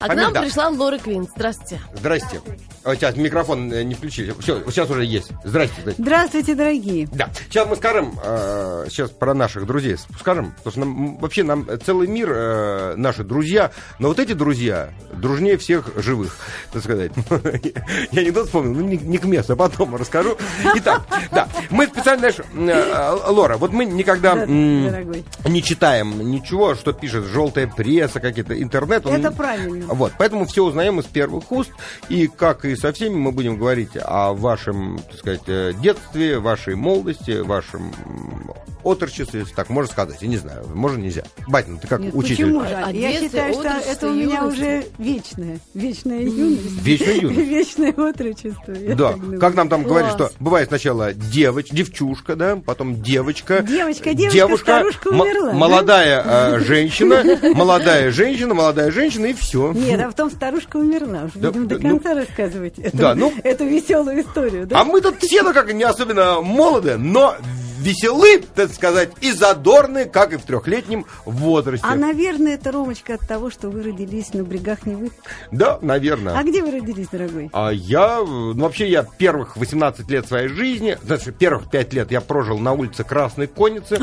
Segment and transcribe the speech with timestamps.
[0.00, 0.40] А к Фамилия, нам да.
[0.40, 1.28] пришла Лора Квин.
[1.36, 1.78] Здравствуйте.
[1.94, 2.40] Здрасте.
[2.84, 4.34] О, сейчас микрофон э, не включили.
[4.40, 5.30] Все, сейчас уже есть.
[5.44, 5.74] Здрасте.
[5.82, 6.02] здрасте.
[6.02, 7.06] Здравствуйте, дорогие.
[7.12, 7.28] Да.
[7.50, 12.08] Сейчас мы скажем, э, сейчас про наших друзей скажем, потому что нам, вообще нам целый
[12.08, 16.34] мир э, наши друзья, но вот эти друзья дружнее всех живых,
[16.72, 17.12] так сказать.
[18.10, 20.38] Я не тот вспомнил, ну не, не к месту, а потом расскажу.
[20.76, 27.24] Итак, да, мы специально, знаешь, э, Лора, вот мы никогда не читаем ничего, что пишет
[27.24, 29.04] желтая пресса, какие-то интернет.
[29.04, 29.89] Это правильно.
[29.90, 31.70] Вот, поэтому все узнаем из первых уст,
[32.08, 36.76] и как и со всеми мы будем говорить о вашем, так сказать, э, детстве, вашей
[36.76, 37.92] молодости, вашем
[38.84, 41.22] отрочестве, если так можно сказать, я не знаю, можно нельзя.
[41.48, 42.44] Батин, ты как Нет, учитель?
[42.46, 42.74] почему же?
[42.74, 44.46] О Я детстве, считаю, что это у меня юности.
[44.60, 45.58] уже вечное.
[45.74, 46.82] Вечная юность.
[46.82, 47.38] Вечная юность.
[47.38, 48.72] Вечное отрочество.
[48.72, 50.32] я Да, как нам там говорят, Класс.
[50.32, 53.62] что бывает сначала девоч, девчушка, да, потом девочка.
[53.62, 55.52] Девочка, девочка, старушка умерла, да?
[55.56, 57.22] Молодая э, женщина,
[57.54, 59.72] молодая женщина, молодая женщина, и все.
[59.72, 61.24] Нет, а потом старушка умерла.
[61.34, 64.66] Уже будем до ну- конца рассказывать эту, ну- эту веселую историю.
[64.66, 64.80] Да?
[64.80, 67.36] А мы тут все, ну как, не особенно молоды, но
[67.80, 71.86] веселы, так сказать, и задорны, как и в трехлетнем возрасте.
[71.88, 75.10] А, наверное, это, Ромочка, от того, что вы родились на брегах Невы.
[75.50, 76.38] Да, наверное.
[76.38, 77.50] А где вы родились, дорогой?
[77.52, 82.20] А я, ну вообще я первых 18 лет своей жизни, значит, первых 5 лет я
[82.20, 83.98] прожил на улице Красной Конницы.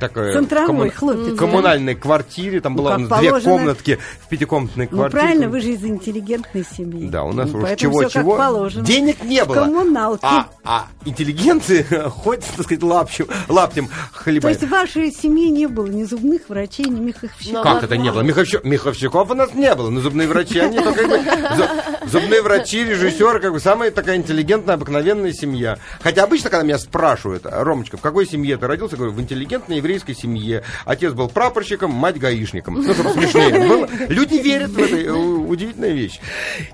[0.00, 1.36] Такой Центровой хлопец, да?
[1.36, 3.50] коммунальной квартире, там Ну, была у нас две положено.
[3.56, 5.20] комнатки в пятикомнатной Ну, квартире.
[5.22, 7.08] правильно, вы же из интеллигентной семьи.
[7.08, 8.68] Да, у нас Ну, уж чего-чего.
[8.82, 9.54] Денег не было.
[9.56, 10.20] коммуналке.
[10.26, 14.56] А, а интеллигенции хоть, так сказать, лаптем, лаптем То хлебает.
[14.56, 17.62] есть в вашей семье не было ни зубных врачей, ни меховщиков?
[17.62, 18.22] Как это не было?
[18.22, 22.42] Миховщик- Миховщиков у нас не было, но зубные врачи, они только как бы, зу- зубные
[22.42, 25.78] врачи, режиссеры, как бы самая такая интеллигентная, обыкновенная семья.
[26.00, 29.78] Хотя обычно, когда меня спрашивают, Ромочка, в какой семье ты родился, я говорю, в интеллигентной
[29.88, 30.62] еврейской семье.
[30.84, 32.74] Отец был прапорщиком, мать гаишником.
[32.74, 33.88] Ну, чтобы смешнее было.
[34.08, 36.20] Люди верят в это, э, удивительная вещь.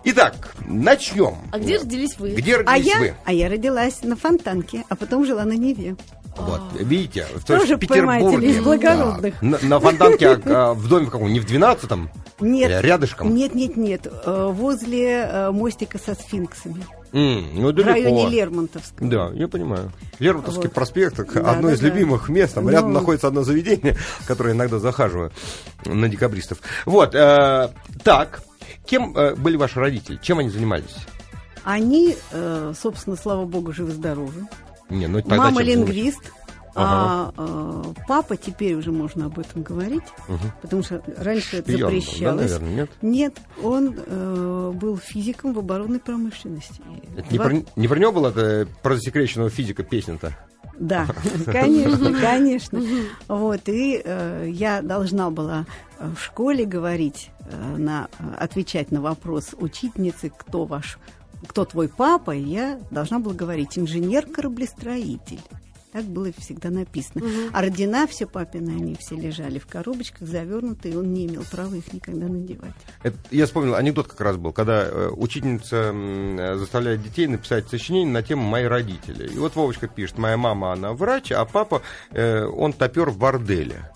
[0.05, 1.37] Итак, начнем.
[1.53, 2.31] А где родились вы?
[2.31, 3.15] Где А родились я, вы?
[3.25, 5.97] а я родилась на Фонтанке, а потом жила на Неве.
[6.37, 8.49] Вот, видите, в, Тоже, в Петербурге.
[8.51, 9.35] из благородных.
[9.41, 9.47] Да.
[9.47, 11.33] На, на фонтанке, а, а, в доме каком?
[11.33, 12.11] Не в 12-м?
[12.41, 12.71] Нет.
[12.71, 13.33] Или рядышком?
[13.35, 14.07] Нет, нет, нет.
[14.07, 16.85] э, Возле э, мостика со сфинксами.
[17.13, 19.09] М, ну, В районе Лермонтовского.
[19.09, 19.93] Да, я понимаю.
[20.19, 20.73] Лермонтовский Вот.
[20.73, 21.87] проспект, Да, одно да, из да.
[21.87, 22.55] любимых мест.
[22.55, 22.71] Там Ну.
[22.71, 23.97] рядом находится одно заведение,
[24.27, 25.31] которое иногда захаживаю
[25.87, 26.59] на декабристов.
[26.87, 27.69] Вот, э,
[28.03, 28.43] так,
[28.85, 30.19] кем э, были ваши родители?
[30.21, 30.97] Чем они занимались?
[31.63, 34.49] Они, э, собственно, слава богу, живы-здоровы.
[34.91, 35.95] Не, ну, тогда Мама чем занимались?
[35.95, 36.33] лингвист,
[36.77, 40.03] а э, папа, теперь уже можно об этом говорить,
[40.61, 42.41] потому что раньше это Шпион да, запрещалось.
[42.43, 42.91] наверное, нет?
[43.03, 46.83] Нет, он э, был физиком в оборонной промышленности.
[47.17, 50.37] Это не, Два- про, не про него была эта про засекреченного физика песня-то?
[50.79, 51.07] Да,
[51.47, 52.83] конечно, конечно.
[53.29, 55.67] Вот, и э, я должна была
[55.99, 58.09] э, в школе говорить, э, на,
[58.39, 60.99] отвечать на вопрос учительницы, кто ваш,
[61.47, 65.41] кто твой папа, и я должна была говорить инженер-кораблестроитель.
[65.95, 67.25] Так было всегда написано.
[67.53, 71.93] А родина все папины, они все лежали в коробочках, завернутые, он не имел права их
[71.93, 72.75] никогда надевать.
[73.05, 78.13] Это, я вспомнил, анекдот как раз был, когда э, учительница э, заставляет детей написать сочинение
[78.13, 79.33] на тему «Мои родители».
[79.33, 81.81] И вот Вовочка пишет, моя мама, она врач, а папа,
[82.11, 83.89] э, он топер в борделе.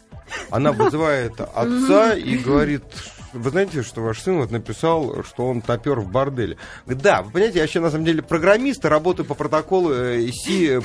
[0.50, 2.84] Она вызывает отца и говорит,
[3.33, 6.56] вы знаете, что ваш сын вот написал, что он топер в борделе.
[6.87, 10.81] Да, вы понимаете, я вообще на самом деле программист, работаю по протоколу э, C++,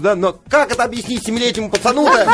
[0.00, 2.26] да, но как это объяснить семилетнему пацану-то?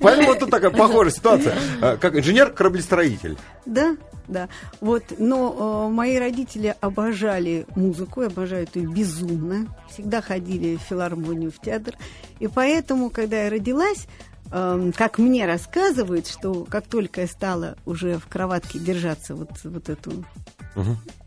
[0.00, 1.54] Поэтому вот тут такая похожая ситуация.
[1.80, 3.36] Э, Как инженер-кораблестроитель.
[3.66, 3.96] Да,
[4.28, 4.48] да.
[4.80, 9.66] Вот, но э, мои родители обожали музыку, обожают ее безумно.
[9.90, 11.94] Всегда ходили в филармонию, в театр.
[12.38, 14.06] И поэтому, когда я родилась,
[14.54, 19.88] эм, как мне рассказывают, что как только я стала уже в кроватке держаться вот, вот
[19.88, 20.24] эту,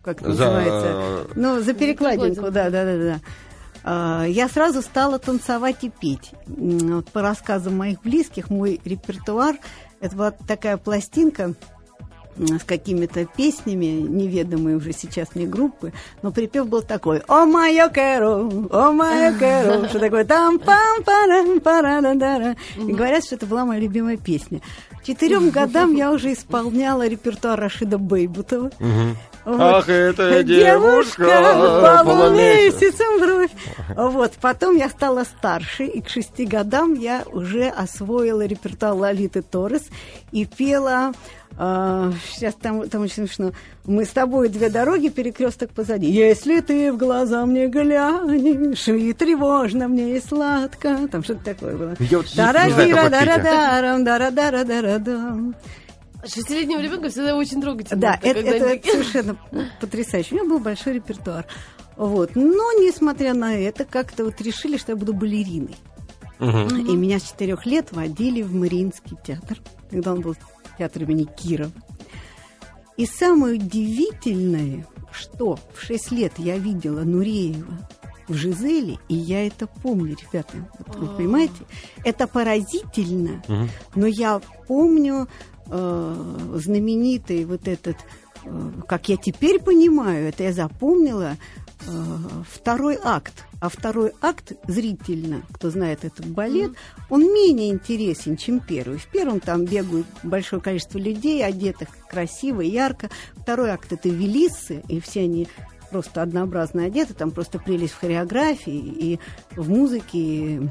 [0.01, 3.19] как это За, называется, ну, за перекладинку, да, да, да, да.
[3.83, 6.31] А, Я сразу стала танцевать и петь.
[6.45, 9.57] Вот по рассказам моих близких, мой репертуар
[9.99, 11.53] это была такая пластинка
[12.37, 18.49] с какими-то песнями, неведомые уже сейчас мне группы, но припев был такой «О майо керо,
[18.71, 22.55] о майо керо», что такое там пам парам парададара.
[22.75, 24.61] И говорят, что это была моя любимая песня.
[25.03, 28.71] Четырем годам я уже исполняла репертуар Рашида Бейбутова.
[29.45, 29.61] Вот.
[29.61, 32.81] Ах, это девушка, по полумесяц.
[32.81, 33.51] месяцам бровь.
[33.95, 39.83] Вот, потом я стала старше, и к шести годам я уже освоила репертуар Лолиты Торрес
[40.33, 41.13] и пела
[41.59, 43.51] а, сейчас там, там очень смешно.
[43.85, 46.07] Мы с тобой две дороги, перекресток позади.
[46.07, 51.07] Если ты в глаза мне глянешь, и тревожно мне и сладко.
[51.11, 51.95] Там что-то такое было.
[51.99, 52.27] Я вот.
[56.25, 58.01] Шестилетнего ребенка всегда очень трогательно.
[58.01, 59.37] Да, это, когда это совершенно
[59.81, 60.35] потрясающе.
[60.35, 61.45] У меня был большой репертуар.
[61.95, 62.35] Вот.
[62.35, 65.75] Но, несмотря на это, как-то вот решили, что я буду балериной.
[66.39, 66.85] Мгм.
[66.85, 69.57] И меня с четырех лет водили в Мариинский театр.
[69.89, 70.35] Тогда он был
[70.77, 71.71] театр имени Кирова.
[72.97, 77.87] И самое удивительное, что в шесть лет я видела Нуреева
[78.27, 80.57] в Жизели, и я это помню, ребята.
[80.79, 81.09] Вот вы А.
[81.17, 81.53] понимаете?
[82.03, 83.41] Это поразительно.
[83.95, 85.27] Но я помню
[85.67, 87.97] э, знаменитый вот этот,
[88.87, 91.37] как я теперь понимаю, это я запомнила,
[91.85, 91.91] э,
[92.49, 93.45] второй акт.
[93.59, 96.73] А второй акт зрительно, кто знает этот балет,
[97.09, 98.99] он менее интересен, чем первый.
[98.99, 103.09] В первом там бегают большое количество людей, одетых красиво, ярко.
[103.35, 105.47] Второй акт это Велиссы, и все они
[105.89, 109.19] просто однообразно одеты, там просто прелесть в хореографии и
[109.55, 110.69] в музыке, и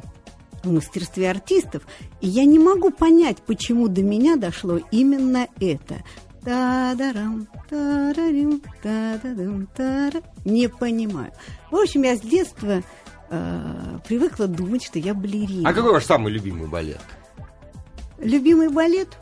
[0.62, 1.82] в мастерстве артистов.
[2.20, 6.02] И я не могу понять, почему до меня дошло именно это.
[6.46, 9.69] Та-дарам, та-да-дам.
[10.44, 11.32] Не понимаю.
[11.72, 12.82] В общем, я с детства
[13.31, 15.69] э, привыкла думать, что я балерина.
[15.69, 17.00] А какой ваш самый любимый балет?
[18.19, 19.19] Любимый балет?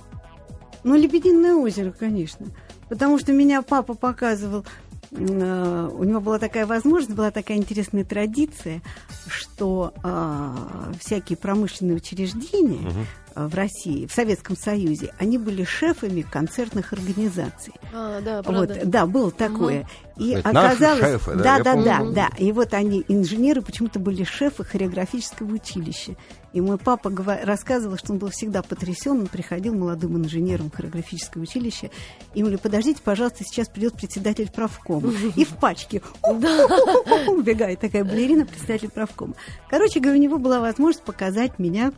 [0.82, 2.44] Ну, «Лебединое озеро», конечно.
[2.90, 4.66] Потому что меня папа показывал,
[5.10, 8.82] э, у него была такая возможность, была такая интересная традиция,
[9.28, 13.04] что э, всякие промышленные учреждения э,
[13.34, 17.72] в России, в Советском Союзе, они были шефами концертных организаций.
[17.92, 18.80] А, да, Вот, правда.
[18.84, 19.86] да, было такое.
[20.16, 21.84] И Это наши оказалось, шефы, да, да, я да, помню.
[22.14, 22.36] да, да.
[22.38, 26.14] И вот они, инженеры, почему-то были шефы хореографического училища.
[26.52, 27.10] И мой папа
[27.42, 29.22] рассказывал, что он был всегда потрясен.
[29.22, 31.90] Он приходил молодым инженером хореографического училища.
[32.32, 35.12] И ему говорили, подождите, пожалуйста, сейчас придет председатель правкома.
[35.34, 39.34] И в пачке убегает такая балерина, председатель правкома.
[39.68, 41.92] Короче говоря, у него была возможность показать меня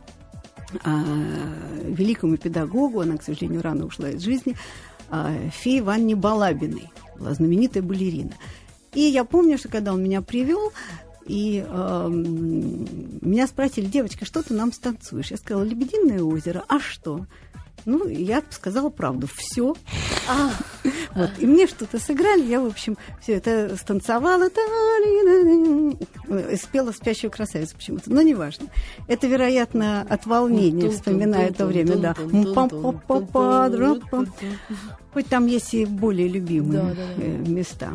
[0.83, 4.55] великому педагогу, она, к сожалению, рано ушла из жизни,
[5.09, 8.33] а, фее Ванне Балабиной, была знаменитая балерина.
[8.93, 10.71] И я помню, что когда он меня привел,
[11.25, 12.87] и эм,
[13.21, 15.31] меня спросили, девочка, что ты нам станцуешь?
[15.31, 16.63] Я сказала, «Лебединое озеро».
[16.69, 17.25] А что?
[17.85, 19.27] Ну, я сказала правду.
[19.33, 19.75] Все.
[20.27, 20.49] А,
[21.15, 21.29] Вот.
[21.39, 28.11] И мне что-то сыграли, я, в общем, все это станцевала, та-ли-ли-ли, спела спящую красавицу почему-то,
[28.11, 28.67] но неважно.
[29.07, 32.15] Это, вероятно, от волнения, вспоминаю то время, да.
[35.13, 37.89] Хоть там есть и более любимые э, места.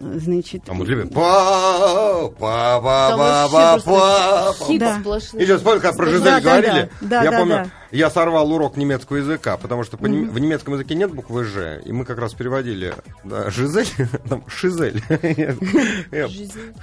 [0.00, 3.48] Значит, Там вот любят па па па па
[3.78, 4.98] па па хит Да.
[4.98, 5.42] сплошной.
[5.42, 7.70] И сейчас помню, как про Жизель говорили, да, я да, помню, да.
[7.90, 11.92] Я сорвал урок немецкого языка, потому что нем- в немецком языке нет буквы «ж», и
[11.92, 12.94] мы как раз переводили
[13.24, 13.88] да, «Жизель»,
[14.28, 15.02] там «Шизель».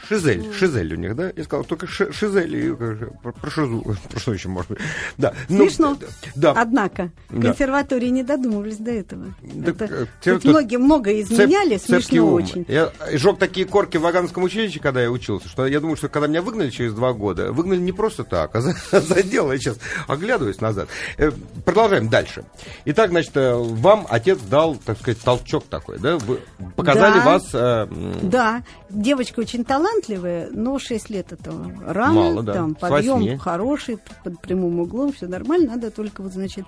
[0.08, 1.32] Шизель, Шизель у них, да?
[1.36, 3.08] Я сказал, только Ши- Шизель, и э,
[3.42, 4.80] про шизу, про что еще может быть.
[5.18, 5.34] Да.
[5.50, 5.98] ну, Смешно.
[6.36, 6.54] Да.
[6.56, 9.34] Однако, консерватории не додумывались до этого.
[9.44, 10.06] Э,
[10.44, 12.66] многие много изменяли, смешно очень.
[12.68, 16.28] Я жег такие корки в Ваганском училище, когда я учился, что я думаю, что когда
[16.28, 18.74] меня выгнали через два года, выгнали не просто так, а за
[19.24, 19.52] дело.
[19.52, 19.78] Я сейчас
[20.08, 20.90] оглядываюсь назад.
[21.18, 21.32] Э,
[21.66, 22.44] Продолжаем дальше.
[22.86, 26.18] Итак, значит, э, вам отец дал, так сказать, толчок такой, да?
[26.18, 26.40] Вы
[26.76, 27.26] показали Да.
[27.26, 27.50] вас...
[27.54, 27.88] э,
[28.24, 31.52] Да, девочка очень талантливая, но 6 лет это
[31.86, 32.14] рано.
[32.14, 32.54] Мало, да.
[32.54, 36.66] Там подъем хороший, под прямым углом, все нормально, надо только вот, значит,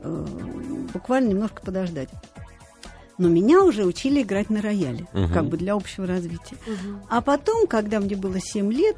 [0.00, 0.26] э,
[0.92, 2.08] буквально немножко подождать.
[3.18, 5.32] Но меня уже учили играть на рояле, Мгм.
[5.32, 6.56] как бы для общего развития.
[6.66, 7.02] Мгм.
[7.08, 8.96] А потом, когда мне было 7 лет,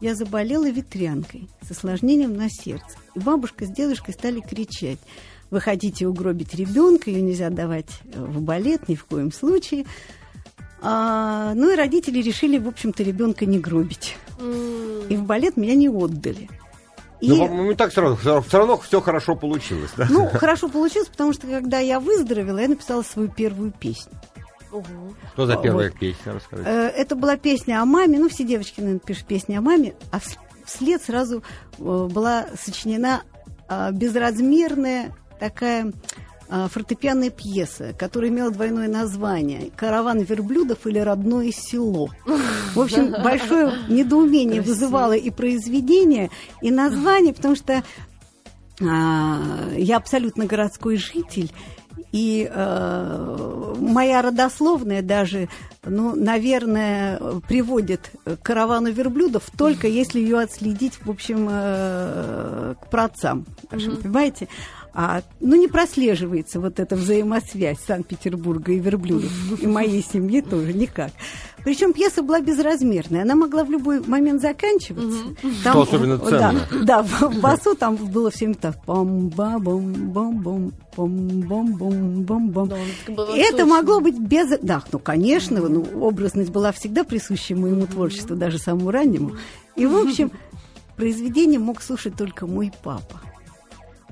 [0.00, 2.96] я заболела ветрянкой с осложнением на сердце.
[3.14, 4.98] И бабушка с дедушкой стали кричать.
[5.50, 9.84] Вы хотите угробить ребенка, ее нельзя давать э, в балет ни в коем случае.
[10.80, 14.16] А, ну и родители решили, в общем-то, ребенка не гробить.
[15.08, 16.48] И в балет меня не отдали.
[17.20, 20.06] И, Ну, по-моему, так все равно, все равно все хорошо получилось, да?
[20.10, 24.12] ну, хорошо получилось, потому что когда я выздоровела, я написала свою первую песню.
[24.72, 24.84] Ого.
[25.32, 25.62] Что за вот.
[25.62, 26.68] первая песня, расскажите?
[26.68, 28.18] Э, Это была песня о маме.
[28.18, 29.94] Ну, все девочки, наверное, пишут песни о маме.
[30.10, 30.18] А
[30.64, 31.42] вслед сразу
[31.78, 33.22] э, была сочинена
[33.68, 35.92] а, безразмерная такая
[36.48, 42.10] а, фортепианная пьеса, которая имела двойное название «Караван верблюдов» или «Родное село».
[42.74, 44.74] В общем, большое недоумение Красиво.
[44.74, 46.30] вызывало и произведение,
[46.60, 47.82] и название, потому что
[48.82, 51.50] а, я абсолютно городской житель,
[52.14, 55.48] и э, моя родословная даже,
[55.82, 57.18] ну, наверное,
[57.48, 64.46] приводит к каравану верблюдов только если ее отследить, в общем, э, к праотцам, нашим, понимаете?
[64.96, 71.10] А, ну, не прослеживается вот эта взаимосвязь Санкт-Петербурга и верблюдов, и моей семьи тоже никак.
[71.64, 73.22] Причем пьеса была безразмерная.
[73.22, 75.18] Она могла в любой момент заканчиваться.
[75.64, 76.68] Там, Что особенно ценно.
[76.84, 78.84] Да, да, в басу там было все время так.
[78.84, 82.76] пам ба бом бом бом бом бом бом бом бом Да,
[83.34, 83.66] это точно.
[83.66, 84.56] могло быть без...
[84.60, 89.32] Да, ну, конечно, ну, образность была всегда присуща моему творчеству, даже самому раннему.
[89.74, 90.30] И, в общем,
[90.96, 93.22] произведение мог слушать только мой папа.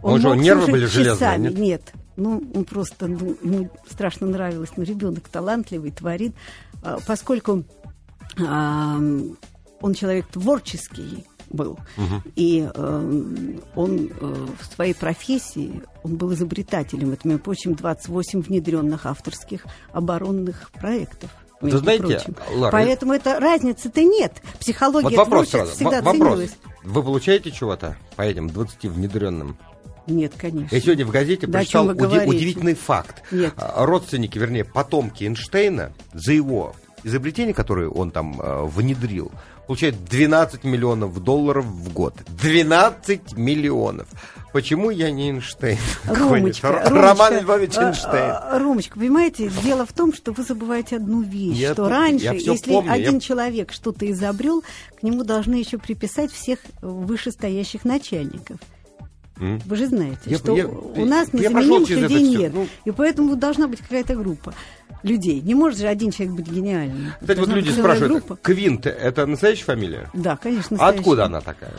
[0.03, 1.59] Он что, мог нервы слушать были железные, нет?
[1.59, 1.93] Нет.
[2.17, 4.71] Ну, он просто, ну, ему страшно нравилось.
[4.77, 6.35] Ну, ребенок талантливый, творит.
[6.83, 7.65] А, Поскольку
[8.39, 11.79] а, он человек творческий был,
[12.35, 17.13] и э, он э, в своей профессии, он был изобретателем.
[17.13, 21.31] Это, между прочим, 28 внедренных авторских оборонных проектов.
[21.61, 22.37] Вы между знаете, прочим.
[22.55, 24.41] Лара, Поэтому это разницы-то нет.
[24.59, 25.73] Психология Вот вопрос сразу.
[25.73, 26.33] всегда Во- Вопрос.
[26.39, 26.57] ценилась.
[26.85, 29.57] Вы получаете чего-то по этим 20 внедренным?
[30.07, 30.75] Нет, конечно.
[30.75, 32.27] Я сегодня в газете Да прочитал уди- говорите?
[32.29, 33.23] удивительный факт.
[33.31, 33.53] Нет.
[33.57, 39.31] А, Родственники, вернее, потомки Эйнштейна за его изобретение, которое он там э, внедрил,
[39.67, 42.15] получают 12 миллионов долларов в год.
[42.41, 44.09] 12 миллионов.
[44.53, 45.79] Почему я не Эйнштейн?
[46.05, 48.31] Ромочка, Р- Роман Львович а, Эйнштейн.
[48.31, 52.71] а, Ромочка, понимаете, дело в том, что вы забываете одну вещь, Я что раньше, если
[52.71, 54.63] помню, один я- человек что-то изобрел,
[54.99, 58.59] к нему должны еще приписать всех вышестоящих начальников.
[59.37, 62.53] Вы же знаете, Я- что я- у нас я незаменимых людей нет.
[62.55, 62.69] Ну.
[62.85, 64.55] И поэтому должна быть какая-то группа
[65.03, 65.41] людей.
[65.41, 67.13] Не может же один человек быть гениальным.
[67.21, 68.37] Кстати, вот люди спрашивают, группа.
[68.37, 70.11] Квинт это настоящая фамилия?
[70.15, 70.77] Да, конечно.
[70.81, 71.73] А Откуда она такая?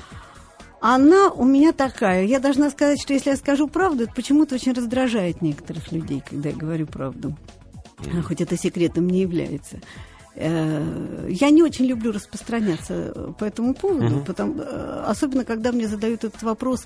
[0.82, 2.26] Она у меня такая.
[2.26, 6.50] Я должна сказать, что если я скажу правду, это почему-то очень раздражает некоторых людей, когда
[6.50, 7.38] я говорю правду.
[8.00, 9.80] А Хоть это секретом не является.
[10.36, 16.24] Э, Я не очень люблю распространяться по этому поводу, потому, э, особенно когда мне задают
[16.24, 16.86] этот вопрос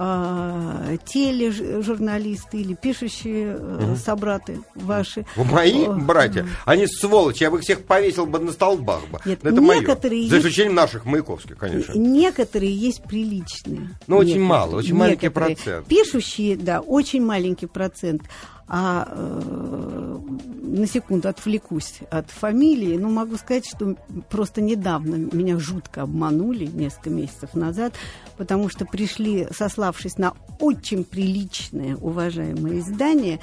[0.00, 5.26] а, тележурналисты или пишущие э, собраты ваши.
[5.34, 9.18] Мои братья, они сволочи, я бы их всех повесил бы на столбах бы.
[9.24, 11.94] Нет, это некоторые За есть- исключением наших Маяковских, конечно.
[11.94, 13.98] Некоторые есть приличные.
[14.06, 15.56] Ну, очень мало, очень маленький Некоторые.
[15.56, 15.86] процент.
[15.86, 18.22] Пишущие, да, очень маленький процент.
[18.68, 20.18] А э,
[20.62, 23.96] на секунду отвлекусь от фамилии, но могу сказать, что
[24.28, 27.94] просто недавно меня жутко обманули несколько месяцев назад,
[28.36, 33.40] потому что пришли, сославшись на очень приличное, уважаемое издание,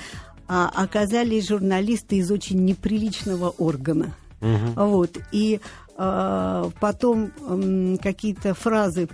[0.48, 4.14] а оказались журналисты из очень неприличного органа.
[4.76, 5.18] Вот.
[5.32, 5.60] И
[5.98, 9.10] э, потом м, какие-то фразы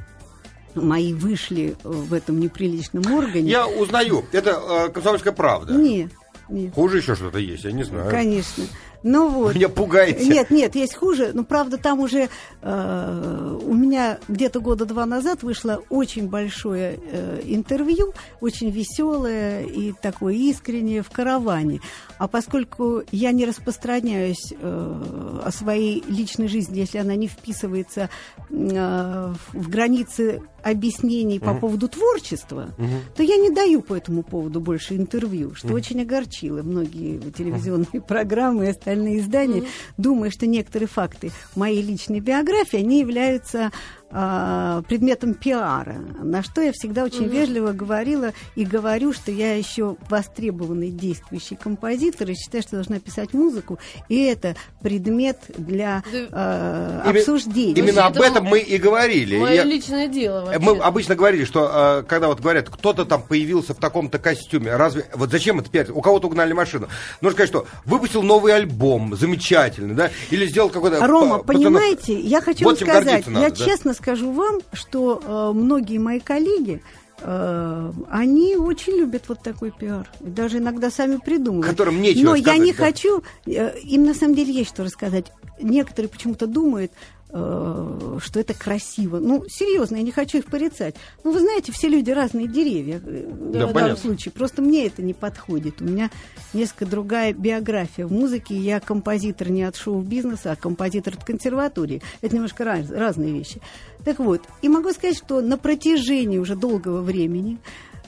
[0.75, 3.49] мои вышли в этом неприличном органе.
[3.49, 5.73] Я узнаю, это э, комсомольская правда.
[5.73, 6.11] Нет,
[6.49, 8.09] нет, Хуже еще что-то есть, я не знаю.
[8.11, 8.63] конечно.
[9.03, 9.55] Ну вот.
[9.55, 10.25] Меня пугаете.
[10.27, 11.31] Нет, нет, есть хуже.
[11.33, 12.29] Но правда, там уже
[12.61, 19.93] э, у меня где-то года два назад вышло очень большое э, интервью, очень веселое и
[19.93, 21.81] такое искреннее в караване.
[22.21, 28.11] А поскольку я не распространяюсь э, о своей личной жизни, если она не вписывается
[28.51, 32.69] э, в границы объяснений по поводу творчества,
[33.15, 38.65] то я не даю по этому поводу больше интервью, что очень огорчило многие телевизионные программы
[38.65, 39.63] и остальные издания,
[39.97, 43.71] думая, что некоторые факты моей личной биографии, они являются
[44.11, 49.95] а, предметом пиара, на что я всегда очень вежливо говорила и говорю, что я еще
[50.09, 56.27] востребованный действующий композитор и считаю, что должна писать музыку, и это предмет для Да.
[56.31, 57.73] а, Име- обсуждения.
[57.73, 59.37] Именно об Это этом мы и говорили.
[59.37, 60.59] Мое Я- личное дело вообще.
[60.59, 65.05] Мы обычно говорили, что э, когда вот говорят, кто-то там появился в таком-то костюме, разве
[65.15, 65.91] вот зачем это пиарить?
[65.91, 66.87] У кого-то угнали машину.
[67.21, 71.05] Нужно сказать, что выпустил новый альбом, замечательный, да, или сделал какой-то.
[71.05, 73.55] Рома, п- постанов- понимаете, я хочу Вот вам сказать, надо, я да?
[73.55, 76.81] честно скажу вам, что э, многие мои коллеги,
[77.19, 80.09] э, они очень любят вот такой пиар.
[80.19, 81.69] Даже иногда сами придумывают.
[81.69, 82.85] Которым нечего Но я не да.
[82.85, 85.31] хочу, э, им на самом деле есть что рассказать.
[85.61, 86.91] Некоторые почему-то думают,
[87.31, 89.19] что это красиво.
[89.19, 90.95] Ну, серьезно, я не хочу их порицать.
[91.23, 94.31] Ну, вы знаете, все люди разные деревья э, в данном случае.
[94.31, 95.81] Просто мне это не подходит.
[95.81, 96.09] У меня
[96.53, 98.55] несколько другая биография в музыке.
[98.55, 102.01] Я композитор не от шоу-бизнеса, а композитор от консерватории.
[102.21, 103.61] Это немножко раз- разные вещи.
[104.03, 107.59] Так вот, и могу сказать, что на протяжении уже долгого времени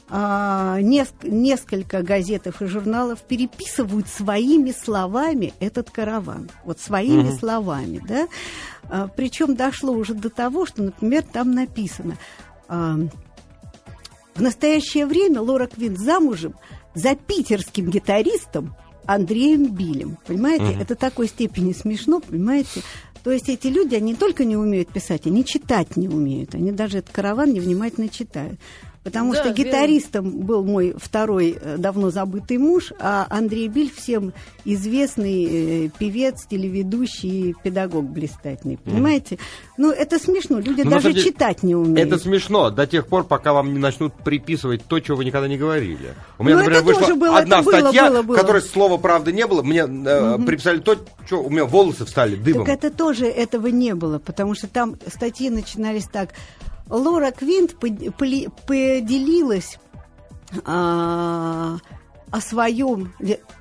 [0.09, 6.49] а, неск- несколько газетов и журналов переписывают своими словами этот караван.
[6.65, 8.27] Вот своими словами, да.
[8.89, 12.17] А, причем дошло уже до того, что, например, там написано...
[12.67, 12.97] а,
[14.35, 16.55] в настоящее время Лора Квин замужем
[16.95, 18.75] за питерским гитаристом
[19.05, 20.17] Андреем Билем.
[20.25, 20.75] Понимаете?
[20.79, 22.81] Это такой степени смешно, понимаете?
[23.23, 26.55] То есть эти люди, они не только не умеют писать, они читать не умеют.
[26.55, 28.59] Они даже этот караван невнимательно читают.
[29.03, 29.63] Потому Да, что верно.
[29.63, 34.31] гитаристом был мой второй э, давно забытый муж, а Андрей Биль всем
[34.63, 38.77] известный э, певец, телеведущий, педагог блистательный.
[38.77, 39.39] Понимаете?
[39.77, 40.59] Ну, это смешно.
[40.59, 41.99] Люди Ну, даже деле, читать не умеют.
[42.13, 45.57] Это смешно до тех пор, пока вам не начнут приписывать то, чего вы никогда не
[45.57, 46.13] говорили.
[46.37, 48.35] У меня, Ну, например, это вышла тоже было, одна это было, статья, было, было.
[48.37, 49.63] в которой слова правды не было.
[49.63, 50.95] Мне э, приписали то,
[51.25, 52.65] что у меня волосы встали дымом.
[52.65, 56.29] Так это тоже этого не было, потому что там статьи начинались так.
[56.89, 57.75] Лора Квинт
[58.67, 59.77] поделилась
[60.65, 61.77] а,
[62.29, 63.13] о своем,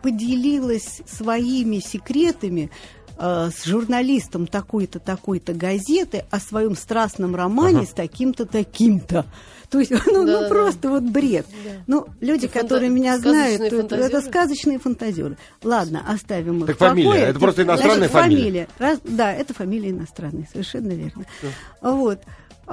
[0.03, 2.71] поделилась своими секретами
[3.17, 7.87] а, с журналистом такой-то, такой-то газеты о своем страстном романе Ага.
[7.87, 9.25] с таким-то, таким-то.
[9.71, 10.49] То есть, ну, ну, Да-да-да.
[10.49, 11.47] просто вот бред.
[11.65, 11.71] Да.
[11.87, 14.23] Ну, люди, Это фанта- которые меня сказочные знают, это, это фантазеры?
[14.31, 15.37] сказочные фантазеры.
[15.63, 17.05] Ладно, оставим их Так в покое.
[17.05, 18.69] фамилия, это просто Значит, иностранная фамилия.
[18.79, 21.25] Раз- да, это фамилия иностранная, совершенно верно.
[21.81, 22.21] Вот.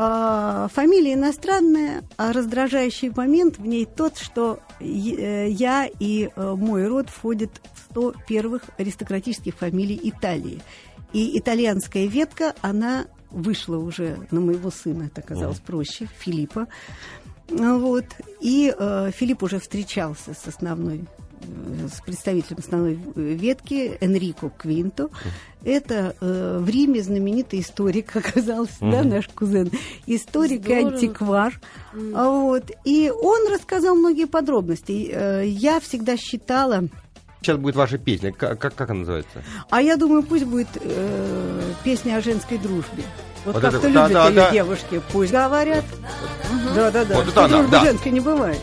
[0.01, 6.87] А, фамилия иностранная, а раздражающий момент в ней тот, что э, я и э, мой
[6.87, 10.61] род входят в 100 первых аристократических фамилий Италии.
[11.11, 16.69] И итальянская ветка, она вышла уже на моего сына, это оказалось проще, Филиппа.
[17.49, 18.05] Вот.
[18.39, 21.03] И э, Филипп уже встречался с основной
[21.91, 25.09] с представителем основной ветки Энрико Квинто.
[25.63, 29.71] Это э, в Риме знаменитый историк оказался, да, наш кузен.
[30.05, 30.87] Историк и Здорово.
[30.93, 31.61] антиквар.
[32.15, 32.71] А Вот.
[32.85, 35.09] И он рассказал многие подробности.
[35.11, 36.83] Э, Я всегда считала,
[37.41, 38.33] Сейчас будет ваша песня.
[38.33, 39.41] Как, как, как она называется?
[39.69, 43.03] а я думаю, пусть будет э, песня о женской дружбе.
[43.45, 44.51] Вот, Вот как это- то да, любят да, ее да.
[44.51, 45.83] девушки, пусть говорят.
[46.75, 47.15] Да, да, да.
[47.15, 47.79] Вот это она, да.
[47.81, 48.59] женской не бывает.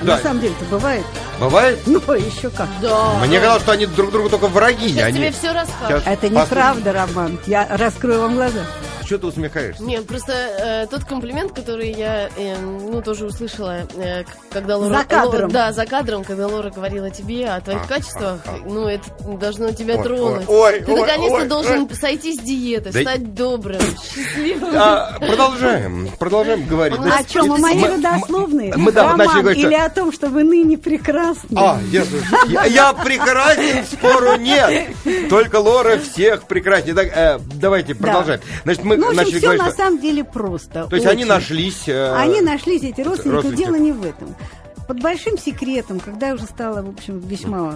[0.00, 0.16] А Да.
[0.16, 1.04] На самом деле-то бывает.
[1.40, 1.78] Бывает?
[1.86, 2.68] Ну, еще как.
[2.82, 3.14] Да.
[3.24, 4.88] Мне казалось, что они друг другу только враги.
[4.88, 5.18] Сейчас Они...
[5.18, 6.02] тебе все расскажут.
[6.06, 7.38] Это неправда, Роман.
[7.46, 8.60] Я раскрою вам глаза.
[9.06, 9.82] Что ты усмехаешься?
[9.82, 14.98] Нет, просто э, тот комплимент, который я, э, ну, тоже услышала, э, когда Лора...
[14.98, 15.44] За кадром.
[15.48, 18.68] Ло- да, за кадром, когда Лора говорила тебе о твоих А, качествах, а, а.
[18.68, 19.04] ну, это
[19.38, 20.48] должно тебя Ой, тронуть.
[20.48, 21.94] ой, Ты ой, наконец-то ой, должен ой.
[21.94, 24.74] сойти с диеты, Да- стать добрым, счастливым.
[24.74, 26.98] А, продолжаем, продолжаем говорить.
[26.98, 27.52] О чем?
[27.52, 28.72] О моей мы- родословной?
[28.76, 31.56] мы, да, Роман, начали говорить, или о том, что вы ныне прекрасны?
[31.56, 32.26] А, я, слушаю.
[32.48, 34.88] я, я прекрасен, спору нет.
[35.30, 36.94] Только Лора всех прекраснее.
[36.94, 38.02] Так, э, давайте Да.
[38.02, 38.40] продолжаем.
[38.64, 39.76] Значит, мы Ну, в общем, начали все говорить, на что...
[39.76, 40.86] самом деле просто.
[40.88, 41.28] То есть они очень.
[41.32, 41.88] нашлись...
[41.88, 43.58] э, Они нашлись, эти родственники, родственники.
[43.64, 44.34] дело не в этом.
[44.88, 47.74] Под большим секретом, когда я уже стала, в общем, весьма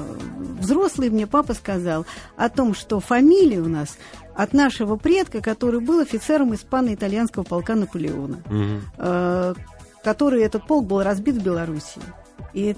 [0.61, 2.07] взрослой, мне папа сказал
[2.37, 3.97] о том, что фамилия у нас
[4.37, 8.81] от нашего предка, который был офицером испано-итальянского полка Наполеона, Мгм.
[8.99, 9.55] э,
[10.05, 12.01] который этот полк был разбит в Белоруссии.
[12.55, 12.75] И,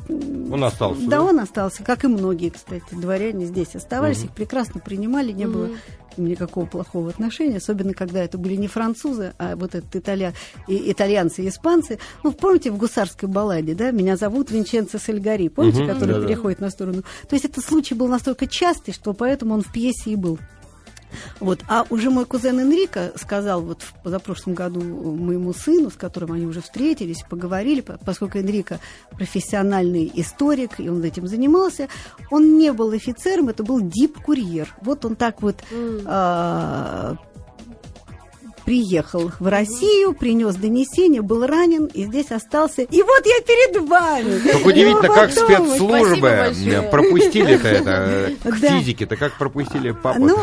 [0.50, 1.22] Он остался, Да, да?
[1.22, 5.68] он остался, как и многие, кстати, дворяне здесь оставались, их прекрасно принимали, не было к
[5.68, 5.78] ним
[6.16, 10.34] никакого плохого отношения, особенно когда это были не французы, а вот этот италья...
[10.68, 11.98] и, итальянцы и испанцы.
[12.22, 16.26] Ну, помните в гусарской балладе, да, меня зовут Винченцо Сальгари, помните, Мгм, который да-да.
[16.26, 17.02] переходит на сторону.
[17.28, 20.38] То есть этот случай был настолько частый, что поэтому он в пьесе и был.
[21.40, 21.60] Вот.
[21.68, 26.46] А уже мой кузен Энрико сказал вот в позапрошлом году моему сыну, с которым они
[26.46, 28.80] уже встретились, поговорили, по- поскольку Энрико
[29.12, 31.88] профессиональный историк, и он этим занимался,
[32.30, 34.68] он не был офицером, это был дип-курьер.
[34.80, 35.56] Вот он так вот
[36.06, 37.16] а,
[38.64, 42.82] приехал в Россию, принес донесение, был ранен и здесь остался.
[42.82, 44.38] И вот я перед вами.
[44.52, 48.78] Как удивительно, как спецслужбы э, пропустили-то это к Да.
[48.78, 50.20] физике-то, как пропустили папу.
[50.26, 50.36] Ну,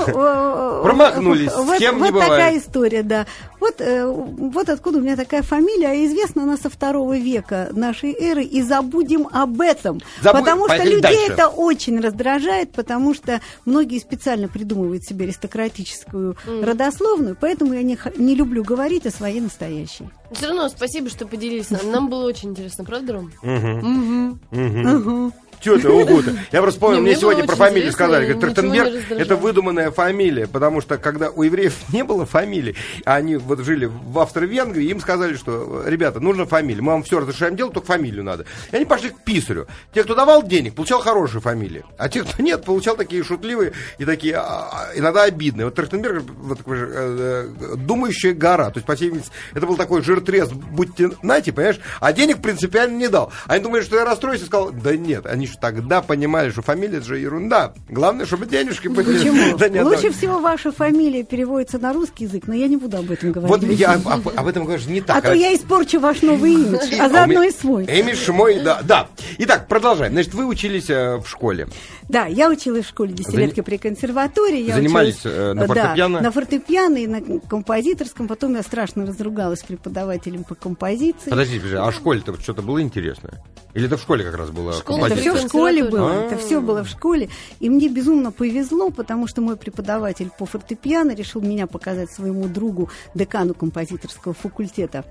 [0.84, 2.30] Промахнулись, Вот, с кем вот не бывает.
[2.32, 3.26] такая история, да.
[3.60, 8.14] Вот, э, вот откуда у меня такая фамилия, а известна она со второго века нашей
[8.14, 10.00] эры, и забудем об этом.
[10.22, 11.32] Забудь- потому что поехали людей дальше.
[11.34, 18.36] это очень раздражает, потому что многие специально придумывают себе аристократическую родословную, поэтому я не, не
[18.36, 20.10] люблю говорить о своей настоящей.
[20.32, 21.70] Все равно спасибо, что поделились.
[21.70, 23.32] Нам, нам было очень интересно, правда, Ром?
[23.42, 24.40] Мгм.
[24.52, 24.88] Мгм.
[24.88, 25.34] Мгм.
[25.62, 26.36] Чего ты, угу-то?
[26.52, 28.34] Я просто помню, Не, мне сегодня про фамилию сказали.
[28.34, 33.36] не Трахтенберг это выдуманная фамилия, потому что когда у евреев не было фамилии, а они
[33.36, 37.74] вот жили в Австро-Венгрии, им сказали, что, ребята, нужна фамилия, мы вам все разрешаем делать,
[37.74, 38.46] только фамилию надо.
[38.72, 39.68] И они пошли к писарю.
[39.94, 44.06] Те, кто давал денег, получал хорошие фамилии, а те, кто нет, получал такие шутливые и
[44.06, 45.66] такие а, а, иногда обидные.
[45.66, 50.02] Вот Трахтенберг, вот э, э, думающая гора, то есть, по всей видимости, это был такой
[50.02, 53.32] жиртрез, будьте нати, понимаешь, а денег принципиально не дал.
[53.48, 57.02] Они думали, что я расстроюсь и сказал, да нет, они еще тогда понимали, что фамилия
[57.02, 57.74] же ерунда.
[57.90, 59.18] Главное, чтобы денежки были.
[59.18, 59.40] Почему?
[59.58, 60.12] Да не Лучше одно.
[60.12, 63.50] всего ваша фамилия переводится на русский язык, но я не буду об этом говорить.
[63.50, 65.24] Вот я об, об этом говорю не А так.
[65.24, 67.86] то я испорчу ваш новый имидж, а у заодно и свой.
[67.86, 69.08] Имидж мой, да, да.
[69.40, 70.14] Итак, продолжаем.
[70.14, 71.68] Значит, вы учились э, в школе.
[72.10, 74.64] Да, я училась в школе десятилетки при консерватории.
[74.64, 76.18] Я Занимались, училась, э, на фортепиано?
[76.18, 78.28] Да, на фортепиано и на композиторском.
[78.28, 81.30] Потом я страшно разругалась с преподавателем по композиции.
[81.30, 83.44] Подождите, подождите, а в школе-то что-то было интересное?
[83.76, 86.26] Или это в школе как раз было Школа Это все в школе было.
[86.26, 87.30] Это все было в школе.
[87.60, 92.90] И мне безумно повезло, потому что мой преподаватель по фортепиано решил меня показать своему другу,
[93.14, 95.06] декану композиторского факультета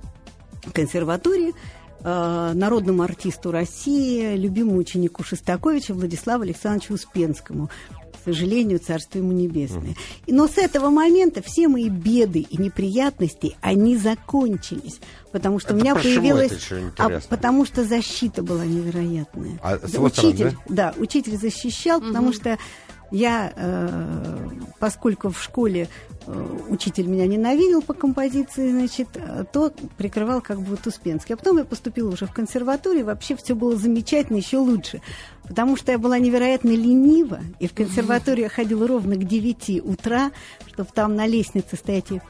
[0.73, 1.55] консерватории,
[2.05, 7.71] э, народному артисту России, любимому ученику Шостаковича Владиславу Александровичу Успенскому.
[8.13, 9.95] К сожалению, царство ему небесное.
[10.27, 15.01] И- Но с этого момента все мои беды и неприятности, они закончились.
[15.33, 16.53] Потому что у Это меня почему появилась...
[16.99, 19.59] а, потому что защита была невероятная.
[19.63, 22.59] А с Да, его стороны, учитель, да, учитель защищал, потому что
[23.11, 25.89] я, э, поскольку в школе
[26.27, 31.35] э, учитель меня ненавидел по композиции, значит, э, то прикрывал как вот Успенский.
[31.35, 35.01] А потом я поступила уже в консерваторию, вообще все было замечательно, еще лучше.
[35.47, 40.31] Потому что я была невероятно ленива, и в консерваторию я ходила ровно к 9 утра,
[40.67, 42.21] чтобы там на лестнице стоять и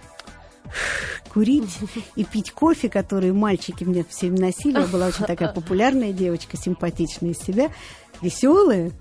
[1.32, 1.78] курить
[2.14, 4.80] и пить кофе, который мальчики мне все носили.
[4.80, 7.70] Я была очень такая популярная девочка, симпатичная из себя,
[8.20, 8.92] веселая.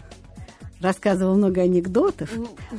[0.82, 2.30] Рассказывала много анекдотов.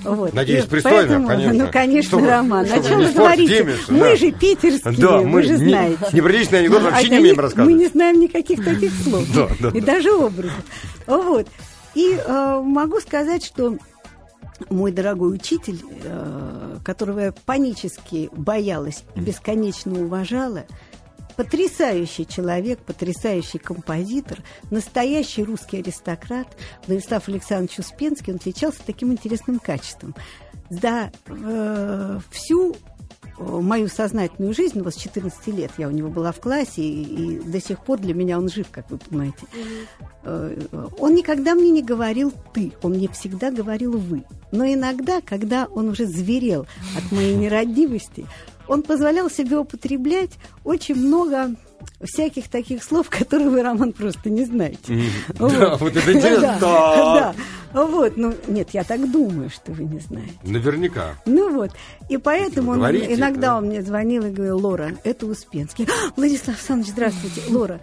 [0.05, 0.33] Вот.
[0.33, 1.65] Надеюсь, И пристойно, поэтому, конечно.
[1.65, 2.67] Ну, конечно, Чтобы- Роман.
[2.67, 3.61] чтобы О чем вы говорите?
[3.61, 4.17] имидж, мы да.
[4.17, 5.99] же питерские, Да, вы мы же не- знаете.
[6.13, 7.75] неприличный анекдот вообще А не умеем рассказывать.
[7.75, 9.25] Мы не знаем никаких таких слов.
[9.35, 9.87] Да, да, И да.
[9.95, 10.53] даже образов.
[11.09, 11.49] Вот.
[11.97, 13.77] И э, могу сказать, что
[14.71, 20.65] мой дорогой учитель, э, которого я панически боялась и бесконечно уважала,
[21.39, 26.49] потрясающий человек, потрясающий композитор, настоящий русский аристократ,
[26.89, 30.17] Владислав Александрович Успенский, он отличался таким интересным качеством.
[30.69, 32.77] За э, всю э,
[33.39, 37.37] мою сознательную жизнь, ну, вот с 14 лет я у него была в классе, и,
[37.37, 39.47] и до сих пор для меня он жив, как вы понимаете.
[40.25, 44.25] Э, Он никогда мне не говорил «ты», он мне всегда говорил «вы».
[44.51, 48.27] Но иногда, когда он уже зверел от моей нерадивости,
[48.69, 50.33] он позволял себе употреблять
[50.65, 51.55] очень много
[52.03, 55.03] всяких таких слов, которые вы, Роман, просто не знаете.
[55.39, 56.59] Да, вот это интересно.
[56.61, 57.35] Да.
[57.73, 60.33] Вот, ну, нет, я так думаю, что вы не знаете.
[60.43, 61.15] Наверняка.
[61.27, 61.71] Ну вот,
[62.09, 63.57] и поэтому он, говорите, иногда да.
[63.59, 65.87] он мне звонил и говорил, Лора, это Успенский.
[65.87, 67.43] «А, Владислав Александрович, здравствуйте.
[67.51, 67.81] Лора,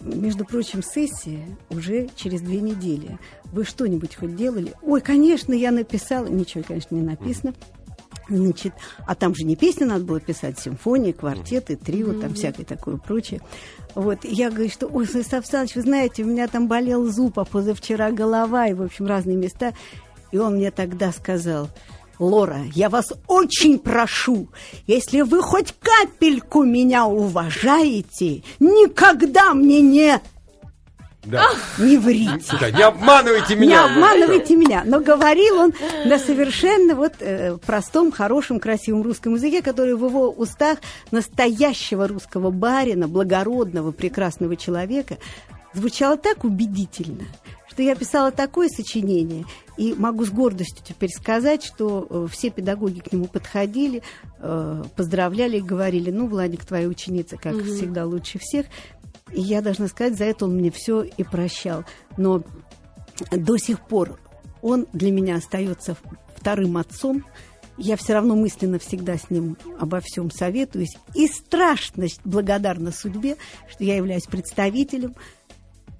[0.00, 3.18] между прочим, сессия уже через две недели.
[3.52, 4.72] Вы что-нибудь хоть делали?
[4.82, 6.26] Ой, конечно, я написала.
[6.26, 7.54] Ничего, конечно, не написано.
[8.28, 8.74] Значит,
[9.06, 13.40] а там же не песни надо было писать, симфонии, квартеты, трио, там всякое такое прочее.
[13.94, 17.38] Вот, и я говорю, что, ой, Владислав Александрович, вы знаете, у меня там болел зуб,
[17.38, 19.72] а позавчера голова, и, в общем, разные места.
[20.30, 21.70] И он мне тогда сказал,
[22.18, 24.48] Лора, я вас очень прошу,
[24.86, 30.20] если вы хоть капельку меня уважаете, никогда мне не,
[31.24, 31.44] Да.
[31.78, 32.56] не врите.
[32.60, 33.84] Да, не обманывайте Не меня.
[33.84, 34.82] обманывайте меня.
[34.86, 35.74] Но говорил он
[36.06, 40.78] на совершенно вот э, простом, хорошем, красивом русском языке, который в его устах
[41.10, 45.18] настоящего русского барина, благородного, прекрасного человека,
[45.74, 47.24] звучало так убедительно,
[47.68, 49.44] что я писала такое сочинение,
[49.76, 54.02] и могу с гордостью теперь сказать, что э, все педагоги к нему подходили,
[54.40, 58.66] э, поздравляли и говорили, ну, Владик, твоя ученица, как всегда, лучше всех.
[59.32, 61.84] И я должна сказать, за это он мне все и прощал.
[62.16, 62.42] Но
[63.30, 64.18] до сих пор
[64.62, 65.96] он для меня остается
[66.36, 67.24] вторым отцом.
[67.76, 70.96] Я все равно мысленно всегда с ним обо всем советуюсь.
[71.14, 73.36] И страшно благодарна судьбе,
[73.70, 75.14] что я являюсь представителем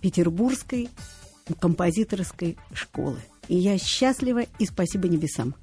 [0.00, 0.88] Петербургской
[1.60, 3.18] композиторской школы.
[3.48, 5.54] И я счастлива и спасибо небесам.